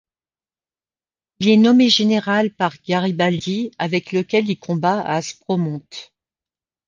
Il 1.37 1.47
est 1.49 1.57
nommé 1.57 1.87
général 1.89 2.49
par 2.51 2.73
Garibaldi, 2.81 3.69
avec 3.77 4.11
lequel 4.13 4.49
il 4.49 4.57
combat 4.57 4.99
à 4.99 5.17
Aspromonte. 5.17 6.11